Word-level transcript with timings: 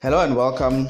Hello 0.00 0.20
and 0.20 0.36
welcome 0.36 0.88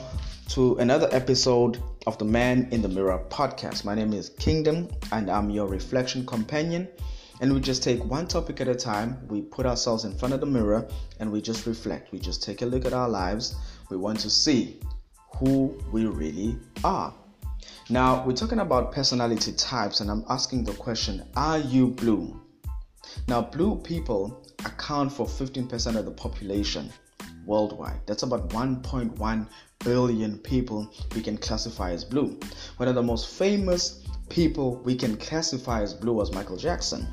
to 0.48 0.76
another 0.76 1.08
episode 1.12 1.82
of 2.06 2.18
the 2.18 2.26
Man 2.26 2.68
in 2.72 2.82
the 2.82 2.90
Mirror 2.90 3.24
podcast. 3.30 3.82
My 3.86 3.94
name 3.94 4.12
is 4.12 4.28
Kingdom 4.28 4.86
and 5.12 5.30
I'm 5.30 5.48
your 5.48 5.66
reflection 5.66 6.26
companion. 6.26 6.86
And 7.40 7.54
we 7.54 7.60
just 7.60 7.82
take 7.82 8.04
one 8.04 8.28
topic 8.28 8.60
at 8.60 8.68
a 8.68 8.74
time. 8.74 9.18
We 9.28 9.40
put 9.40 9.64
ourselves 9.64 10.04
in 10.04 10.14
front 10.14 10.34
of 10.34 10.40
the 10.40 10.46
mirror 10.46 10.86
and 11.20 11.32
we 11.32 11.40
just 11.40 11.64
reflect. 11.64 12.12
We 12.12 12.18
just 12.18 12.42
take 12.42 12.60
a 12.60 12.66
look 12.66 12.84
at 12.84 12.92
our 12.92 13.08
lives. 13.08 13.56
We 13.88 13.96
want 13.96 14.20
to 14.20 14.28
see 14.28 14.78
who 15.36 15.82
we 15.90 16.04
really 16.04 16.58
are. 16.84 17.14
Now, 17.88 18.26
we're 18.26 18.36
talking 18.36 18.58
about 18.58 18.92
personality 18.92 19.54
types, 19.54 20.00
and 20.00 20.10
I'm 20.10 20.26
asking 20.28 20.64
the 20.64 20.74
question 20.74 21.26
Are 21.34 21.58
you 21.58 21.86
blue? 21.88 22.38
Now, 23.26 23.40
blue 23.40 23.76
people 23.76 24.46
account 24.66 25.10
for 25.10 25.24
15% 25.24 25.96
of 25.96 26.04
the 26.04 26.10
population 26.10 26.92
worldwide. 27.48 28.00
That's 28.06 28.22
about 28.22 28.50
1.1 28.50 29.48
billion 29.84 30.38
people 30.38 30.92
we 31.14 31.22
can 31.22 31.36
classify 31.38 31.90
as 31.90 32.04
blue. 32.04 32.38
One 32.76 32.88
of 32.88 32.94
the 32.94 33.02
most 33.02 33.36
famous 33.36 34.04
people 34.28 34.76
we 34.84 34.94
can 34.94 35.16
classify 35.16 35.82
as 35.82 35.94
blue 35.94 36.12
was 36.12 36.32
Michael 36.32 36.58
Jackson. 36.58 37.08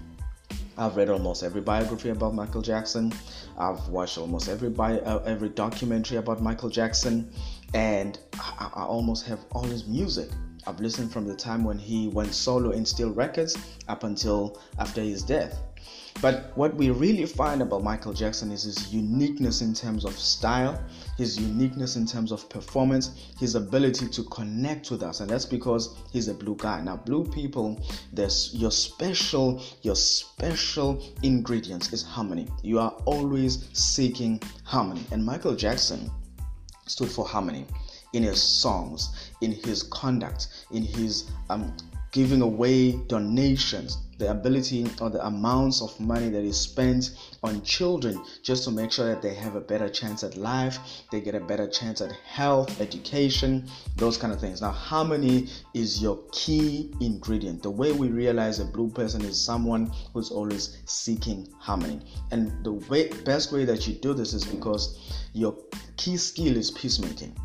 I've 0.78 0.98
read 0.98 1.10
almost 1.10 1.42
every 1.42 1.62
biography 1.62 2.10
about 2.10 2.36
Michael 2.36 2.62
Jackson. 2.62 3.14
I've 3.58 3.88
watched 3.88 4.18
almost 4.18 4.50
every 4.50 4.70
bio, 4.70 4.98
uh, 4.98 5.24
every 5.26 5.50
documentary 5.50 6.18
about 6.18 6.42
Michael 6.42 6.70
Jackson, 6.70 7.32
and 7.74 8.20
I, 8.34 8.70
I 8.76 8.84
almost 8.84 9.26
have 9.28 9.40
all 9.54 9.64
his 9.64 9.88
music. 9.88 10.30
I've 10.68 10.80
listened 10.80 11.12
from 11.12 11.28
the 11.28 11.36
time 11.36 11.64
when 11.64 11.78
he 11.78 12.08
went 12.08 12.34
solo 12.34 12.72
in 12.72 12.86
Steel 12.86 13.12
Records 13.12 13.58
up 13.88 14.04
until 14.04 14.60
after 14.80 15.02
his 15.02 15.22
death. 15.22 15.62
But 16.22 16.52
what 16.56 16.74
we 16.76 16.90
really 16.90 17.26
find 17.26 17.62
about 17.62 17.84
Michael 17.84 18.14
Jackson 18.14 18.50
is 18.50 18.64
his 18.64 18.92
uniqueness 18.92 19.62
in 19.62 19.74
terms 19.74 20.06
of 20.06 20.18
style, 20.18 20.82
his 21.18 21.38
uniqueness 21.38 21.98
in 21.98 22.06
terms 22.06 22.32
of 22.32 22.50
performance, 22.50 23.34
his 23.38 23.56
ability 23.56 24.08
to 24.08 24.24
connect 24.24 24.90
with 24.90 25.04
us, 25.04 25.20
and 25.20 25.30
that's 25.30 25.46
because 25.46 25.96
he's 26.12 26.30
a 26.30 26.34
blue 26.34 26.56
guy. 26.56 26.82
Now, 26.82 26.96
blue 26.96 27.26
people, 27.26 27.80
there's 28.14 28.52
your 28.56 28.72
special, 28.72 29.62
your 29.82 29.96
special 29.96 31.04
ingredients 31.22 31.92
is 31.92 32.02
harmony. 32.02 32.48
You 32.64 32.80
are 32.80 32.92
always 33.06 33.70
seeking 33.74 34.42
harmony, 34.64 35.06
and 35.12 35.24
Michael 35.24 35.56
Jackson 35.56 36.10
stood 36.88 37.12
for 37.12 37.26
harmony 37.26 37.66
in 38.16 38.24
his 38.24 38.42
songs, 38.42 39.32
in 39.42 39.52
his 39.52 39.84
conduct, 39.84 40.48
in 40.72 40.84
his 40.84 41.30
um, 41.50 41.76
giving 42.12 42.42
away 42.42 42.94
donations, 43.08 43.98
the 44.20 44.32
ability 44.32 44.88
or 45.02 45.10
the 45.10 45.24
amounts 45.26 45.82
of 45.82 46.00
money 46.00 46.30
that 46.30 46.44
is 46.46 46.58
spent 46.58 47.12
on 47.44 47.62
children 47.64 48.18
just 48.42 48.64
to 48.64 48.72
make 48.72 48.90
sure 48.90 49.06
that 49.06 49.22
they 49.22 49.34
have 49.34 49.58
a 49.58 49.60
better 49.60 49.90
chance 49.90 50.24
at 50.24 50.38
life, 50.38 50.80
they 51.12 51.20
get 51.20 51.36
a 51.36 51.42
better 51.42 51.68
chance 51.68 52.00
at 52.00 52.14
health, 52.26 52.80
education, 52.80 53.70
those 53.98 54.16
kind 54.16 54.32
of 54.32 54.40
things. 54.40 54.62
Now, 54.62 54.72
harmony 54.72 55.50
is 55.74 56.02
your 56.02 56.18
key 56.32 56.94
ingredient. 57.02 57.62
The 57.62 57.72
way 57.72 57.92
we 57.92 58.08
realize 58.08 58.62
a 58.62 58.66
blue 58.66 58.90
person 58.90 59.22
is 59.26 59.38
someone 59.38 59.92
who's 60.14 60.32
always 60.32 60.78
seeking 60.86 61.50
harmony. 61.60 62.00
And 62.32 62.64
the 62.64 62.72
way, 62.72 63.10
best 63.26 63.52
way 63.52 63.66
that 63.66 63.86
you 63.86 63.96
do 63.96 64.14
this 64.14 64.34
is 64.34 64.46
because 64.46 65.22
your 65.34 65.54
key 65.98 66.16
skill 66.16 66.56
is 66.56 66.72
peacemaking 66.72 67.36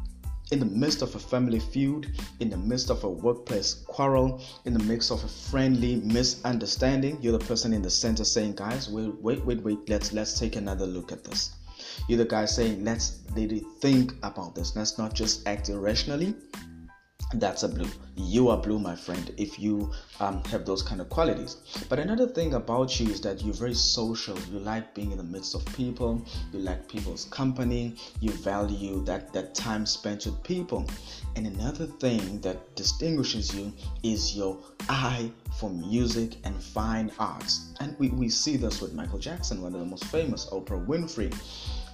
in 0.50 0.58
the 0.58 0.66
midst 0.66 1.02
of 1.02 1.14
a 1.14 1.18
family 1.18 1.60
feud, 1.60 2.12
in 2.40 2.50
the 2.50 2.56
midst 2.56 2.90
of 2.90 3.04
a 3.04 3.08
workplace 3.08 3.74
quarrel, 3.86 4.42
in 4.64 4.72
the 4.72 4.84
midst 4.84 5.10
of 5.10 5.22
a 5.22 5.28
friendly 5.28 5.96
misunderstanding, 5.96 7.18
you're 7.20 7.38
the 7.38 7.44
person 7.44 7.72
in 7.72 7.82
the 7.82 7.90
center 7.90 8.24
saying, 8.24 8.54
"Guys, 8.54 8.88
wait, 8.88 9.14
wait, 9.22 9.44
wait, 9.44 9.62
wait. 9.62 9.78
Let's 9.88 10.12
let's 10.12 10.38
take 10.38 10.56
another 10.56 10.86
look 10.86 11.12
at 11.12 11.24
this." 11.24 11.50
You're 12.08 12.18
the 12.18 12.24
guy 12.24 12.44
saying, 12.44 12.84
"Let's 12.84 13.20
really 13.32 13.64
think 13.80 14.14
about 14.22 14.54
this. 14.54 14.76
Let's 14.76 14.98
not 14.98 15.14
just 15.14 15.46
act 15.46 15.68
irrationally 15.68 16.34
that's 17.34 17.62
a 17.62 17.68
blue 17.68 17.88
you 18.20 18.48
are 18.48 18.56
blue 18.56 18.78
my 18.78 18.94
friend 18.94 19.32
if 19.36 19.58
you 19.58 19.90
um, 20.20 20.42
have 20.44 20.64
those 20.64 20.82
kind 20.82 21.00
of 21.00 21.08
qualities. 21.08 21.56
But 21.88 21.98
another 21.98 22.26
thing 22.26 22.54
about 22.54 22.98
you 23.00 23.08
is 23.10 23.20
that 23.22 23.42
you're 23.42 23.54
very 23.54 23.74
social. 23.74 24.38
You 24.52 24.58
like 24.60 24.94
being 24.94 25.12
in 25.12 25.18
the 25.18 25.24
midst 25.24 25.54
of 25.54 25.64
people. 25.74 26.24
You 26.52 26.60
like 26.60 26.88
people's 26.88 27.24
company. 27.26 27.96
You 28.20 28.30
value 28.32 29.04
that 29.04 29.32
that 29.32 29.54
time 29.54 29.86
spent 29.86 30.26
with 30.26 30.42
people. 30.42 30.86
And 31.36 31.46
another 31.46 31.86
thing 31.86 32.40
that 32.40 32.74
distinguishes 32.74 33.54
you 33.54 33.72
is 34.02 34.36
your 34.36 34.58
eye 34.88 35.30
for 35.58 35.70
music 35.70 36.36
and 36.44 36.54
fine 36.56 37.10
arts. 37.18 37.72
And 37.80 37.96
we, 37.98 38.08
we 38.10 38.28
see 38.28 38.56
this 38.56 38.80
with 38.80 38.94
michael 38.94 39.18
jackson 39.18 39.62
one 39.62 39.74
of 39.74 39.80
the 39.80 39.86
most 39.86 40.04
famous 40.06 40.46
oprah 40.46 40.84
winfrey. 40.86 41.34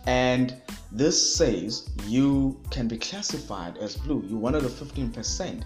And 0.07 0.55
this 0.93 1.35
says 1.35 1.91
you 2.07 2.61
can 2.71 2.87
be 2.87 2.97
classified 2.97 3.77
as 3.79 3.97
blue. 3.97 4.25
You're 4.29 4.39
one 4.39 4.55
of 4.55 4.63
the 4.63 4.69
15%. 4.69 5.65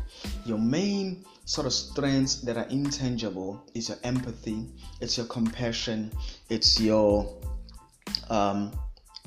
Your 0.50 0.58
main 0.58 1.24
sort 1.44 1.68
of 1.68 1.72
strengths 1.72 2.40
that 2.40 2.56
are 2.56 2.66
intangible 2.70 3.62
is 3.72 3.88
your 3.88 3.98
empathy, 4.02 4.66
it's 5.00 5.16
your 5.16 5.26
compassion, 5.26 6.10
it's 6.48 6.80
your 6.80 7.40
um, 8.30 8.72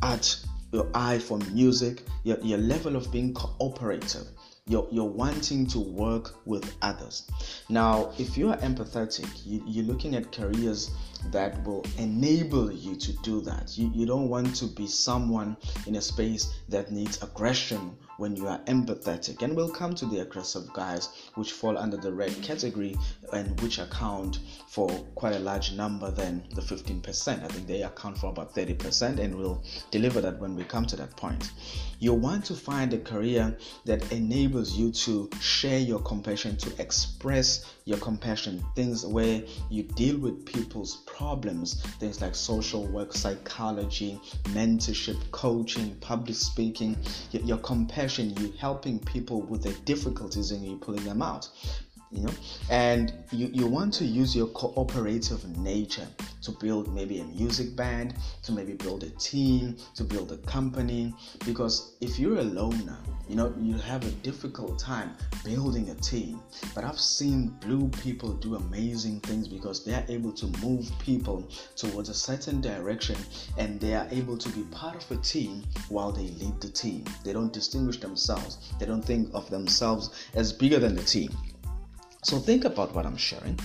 art, 0.01 0.44
your 0.73 0.89
eye 0.94 1.19
for 1.19 1.38
music, 1.53 2.01
your, 2.25 2.38
your 2.41 2.57
level 2.57 2.97
of 2.97 3.09
being 3.09 3.33
cooperative 3.33 4.28
you're, 4.66 4.88
you're 4.91 5.03
wanting 5.03 5.66
to 5.67 5.79
work 5.79 6.35
with 6.45 6.75
others. 6.81 7.29
Now, 7.67 8.13
if 8.17 8.38
you 8.38 8.50
are 8.50 8.57
empathetic, 8.57 9.28
you, 9.45 9.62
you're 9.66 9.85
looking 9.85 10.16
at 10.16 10.31
careers 10.31 10.91
that 11.31 11.62
will 11.66 11.85
enable 11.97 12.72
you 12.72 12.95
to 12.95 13.12
do 13.23 13.41
that. 13.41 13.78
You, 13.78 13.91
you 13.94 14.06
don't 14.06 14.29
want 14.29 14.56
to 14.56 14.66
be 14.67 14.88
someone 14.88 15.57
in 15.85 15.95
a 15.95 16.01
space 16.01 16.53
that 16.69 16.91
needs 16.91 17.22
aggression 17.22 17.97
when 18.23 18.38
you 18.38 18.47
are 18.47 18.59
empathetic. 18.67 19.41
And 19.41 19.53
we'll 19.53 19.67
come 19.67 19.94
to 19.95 20.06
the 20.06 20.19
aggressive 20.19 20.72
guys, 20.72 21.09
which 21.35 21.51
fall 21.51 21.78
under 21.78 21.97
the 21.97 22.13
red 22.13 22.34
category 22.41 22.95
and 23.34 23.59
which 23.59 23.79
account 23.79 24.39
for 24.69 24.88
quite 25.16 25.35
a 25.35 25.39
large 25.39 25.73
number 25.73 26.09
than 26.09 26.41
the 26.56 26.62
15%. 26.62 27.44
I 27.44 27.47
think 27.50 27.67
they 27.67 27.83
account 27.83 28.17
for 28.17 28.29
about 28.29 28.56
30%, 28.56 29.19
and 29.19 29.35
we'll 29.35 29.62
deliver 29.91 30.22
that 30.22 30.39
when 30.39 30.56
we 30.56 30.63
come 30.63 30.85
to 30.85 30.95
that 30.95 31.17
point. 31.17 31.51
You 32.00 32.13
want 32.13 32.45
to 32.45 32.53
find 32.53 32.94
a 32.94 33.00
career 33.00 33.57
that 33.83 34.09
enables 34.13 34.73
you 34.73 34.91
to 34.91 35.29
share 35.41 35.79
your 35.79 36.00
compassion, 36.00 36.56
to 36.57 36.81
express 36.81 37.73
your 37.85 37.97
compassion, 37.97 38.63
things 38.75 39.05
where 39.05 39.44
you 39.69 39.83
deal 39.83 40.17
with 40.17 40.45
people's 40.45 40.97
problems, 41.05 41.81
things 41.99 42.21
like 42.21 42.35
social 42.35 42.85
work, 42.88 43.13
psychology, 43.13 44.19
mentorship, 44.49 45.19
coaching, 45.31 45.95
public 45.95 46.35
speaking, 46.35 46.95
your, 47.31 47.57
compassion, 47.57 48.35
you 48.38 48.53
helping 48.59 48.99
people 48.99 49.41
with 49.41 49.63
their 49.63 49.73
difficulties 49.85 50.51
and 50.51 50.66
you 50.66 50.77
pulling 50.77 51.03
them 51.03 51.21
out 51.21 51.49
you 52.13 52.21
know? 52.21 52.33
And 52.69 53.13
you, 53.31 53.49
you 53.51 53.67
want 53.67 53.94
to 53.95 54.05
use 54.05 54.35
your 54.35 54.47
cooperative 54.47 55.45
nature 55.57 56.07
to 56.44 56.51
build 56.51 56.94
maybe 56.94 57.19
a 57.19 57.23
music 57.25 57.75
band 57.75 58.15
to 58.44 58.51
maybe 58.51 58.73
build 58.73 59.03
a 59.03 59.09
team 59.11 59.75
to 59.95 60.03
build 60.03 60.31
a 60.31 60.38
company 60.38 61.13
because 61.45 61.95
if 62.01 62.19
you're 62.19 62.38
a 62.38 62.44
loner 62.44 62.97
you 63.28 63.35
know 63.35 63.53
you 63.59 63.78
have 63.78 64.06
a 64.06 64.11
difficult 64.22 64.78
time 64.78 65.16
building 65.44 65.89
a 65.89 65.95
team. 65.95 66.41
But 66.75 66.84
i've 66.84 67.00
seen 67.00 67.50
blue 67.61 67.88
people 67.89 68.34
do 68.34 68.56
amazing 68.56 69.22
things 69.22 69.47
because 69.47 69.84
they 69.84 69.94
are 69.94 70.06
able 70.09 70.31
to 70.34 70.47
move 70.66 70.91
people 71.00 71.50
towards 71.75 72.09
a 72.09 72.13
certain 72.13 72.62
direction 72.62 73.16
and 73.57 73.79
they 73.79 73.95
are 73.95 74.07
able 74.12 74.38
to 74.38 74.50
be 74.50 74.63
part 74.72 74.95
of 74.95 75.17
a 75.17 75.22
team 75.22 75.63
while 75.89 76.12
they 76.12 76.29
lead 76.41 76.59
the 76.62 76.69
team. 76.69 77.06
They 77.23 77.33
don't 77.33 77.53
distinguish 77.53 78.00
themselves. 78.00 78.73
They 78.79 78.85
don't 78.85 79.03
think 79.03 79.29
of 79.33 79.50
themselves 79.50 80.29
as 80.35 80.51
bigger 80.51 80.79
than 80.79 80.95
the 80.95 81.03
team. 81.03 81.31
So 82.23 82.39
think 82.39 82.66
about 82.66 82.95
what 82.95 83.06
I'm 83.06 83.17
sharing 83.17 83.59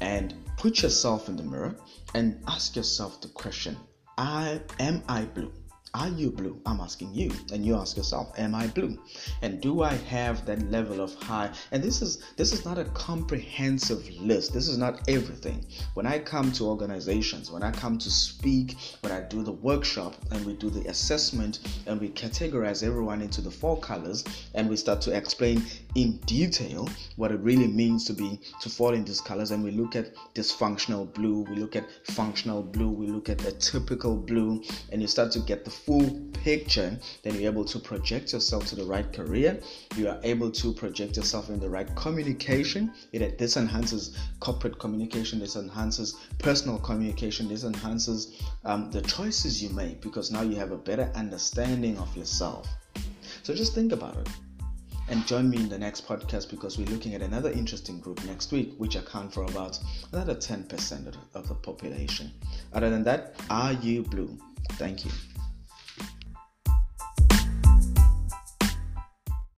and 0.00 0.34
put 0.58 0.82
yourself 0.82 1.28
in 1.28 1.36
the 1.36 1.42
mirror 1.42 1.74
and 2.14 2.42
ask 2.46 2.76
yourself 2.76 3.20
the 3.20 3.28
question 3.28 3.76
I 4.18 4.60
am 4.78 5.02
I 5.08 5.24
blue? 5.24 5.52
Are 5.94 6.08
you 6.08 6.30
blue? 6.30 6.58
I'm 6.64 6.80
asking 6.80 7.12
you, 7.12 7.30
and 7.52 7.66
you 7.66 7.76
ask 7.76 7.98
yourself, 7.98 8.32
Am 8.38 8.54
I 8.54 8.66
blue? 8.68 8.98
And 9.42 9.60
do 9.60 9.82
I 9.82 9.92
have 9.92 10.46
that 10.46 10.70
level 10.70 11.02
of 11.02 11.14
high? 11.16 11.50
And 11.70 11.82
this 11.82 12.00
is 12.00 12.24
this 12.36 12.54
is 12.54 12.64
not 12.64 12.78
a 12.78 12.84
comprehensive 12.86 14.08
list. 14.18 14.54
This 14.54 14.68
is 14.68 14.78
not 14.78 15.06
everything. 15.06 15.66
When 15.92 16.06
I 16.06 16.18
come 16.18 16.50
to 16.52 16.64
organizations, 16.64 17.50
when 17.50 17.62
I 17.62 17.72
come 17.72 17.98
to 17.98 18.10
speak, 18.10 18.76
when 19.02 19.12
I 19.12 19.20
do 19.20 19.42
the 19.42 19.52
workshop 19.52 20.16
and 20.30 20.46
we 20.46 20.54
do 20.54 20.70
the 20.70 20.88
assessment 20.88 21.58
and 21.86 22.00
we 22.00 22.08
categorize 22.08 22.82
everyone 22.82 23.20
into 23.20 23.42
the 23.42 23.50
four 23.50 23.78
colors 23.78 24.24
and 24.54 24.70
we 24.70 24.76
start 24.76 25.02
to 25.02 25.14
explain 25.14 25.62
in 25.94 26.16
detail 26.24 26.88
what 27.16 27.32
it 27.32 27.40
really 27.40 27.68
means 27.68 28.06
to 28.06 28.14
be 28.14 28.40
to 28.62 28.70
fall 28.70 28.94
in 28.94 29.04
these 29.04 29.20
colors 29.20 29.50
and 29.50 29.62
we 29.62 29.72
look 29.72 29.94
at 29.94 30.14
dysfunctional 30.34 31.12
blue, 31.12 31.42
we 31.50 31.56
look 31.56 31.76
at 31.76 31.84
functional 32.04 32.62
blue, 32.62 32.88
we 32.88 33.08
look 33.08 33.28
at 33.28 33.44
a 33.44 33.52
typical 33.52 34.16
blue, 34.16 34.62
and 34.90 35.02
you 35.02 35.06
start 35.06 35.30
to 35.32 35.40
get 35.40 35.66
the 35.66 35.81
full 35.84 36.22
picture, 36.42 36.98
then 37.22 37.34
you're 37.34 37.50
able 37.50 37.64
to 37.64 37.78
project 37.78 38.32
yourself 38.32 38.66
to 38.66 38.76
the 38.76 38.84
right 38.84 39.12
career. 39.12 39.60
You 39.96 40.08
are 40.08 40.18
able 40.22 40.50
to 40.50 40.72
project 40.72 41.16
yourself 41.16 41.48
in 41.48 41.60
the 41.60 41.68
right 41.68 41.94
communication. 41.96 42.92
It, 43.12 43.38
this 43.38 43.56
enhances 43.56 44.18
corporate 44.40 44.78
communication, 44.78 45.38
this 45.38 45.56
enhances 45.56 46.14
personal 46.38 46.78
communication, 46.78 47.48
this 47.48 47.64
enhances 47.64 48.42
um, 48.64 48.90
the 48.90 49.02
choices 49.02 49.62
you 49.62 49.70
make 49.70 50.00
because 50.00 50.30
now 50.30 50.42
you 50.42 50.56
have 50.56 50.72
a 50.72 50.78
better 50.78 51.10
understanding 51.14 51.98
of 51.98 52.14
yourself. 52.16 52.68
So 53.42 53.54
just 53.54 53.74
think 53.74 53.92
about 53.92 54.16
it. 54.16 54.28
And 55.08 55.26
join 55.26 55.50
me 55.50 55.58
in 55.58 55.68
the 55.68 55.78
next 55.78 56.06
podcast 56.06 56.48
because 56.48 56.78
we're 56.78 56.86
looking 56.86 57.14
at 57.14 57.22
another 57.22 57.50
interesting 57.50 57.98
group 58.00 58.24
next 58.24 58.52
week, 58.52 58.72
which 58.78 58.94
account 58.94 59.34
for 59.34 59.42
about 59.42 59.78
another 60.12 60.34
10% 60.34 61.14
of 61.34 61.48
the 61.48 61.54
population. 61.54 62.32
Other 62.72 62.88
than 62.88 63.02
that, 63.04 63.34
are 63.50 63.72
you 63.72 64.02
blue? 64.04 64.38
Thank 64.72 65.04
you. 65.04 65.10